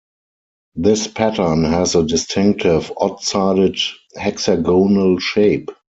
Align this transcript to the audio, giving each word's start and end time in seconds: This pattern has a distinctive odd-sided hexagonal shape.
This 0.73 1.05
pattern 1.05 1.63
has 1.63 1.93
a 1.93 2.03
distinctive 2.03 2.91
odd-sided 2.97 3.77
hexagonal 4.15 5.19
shape. 5.19 5.69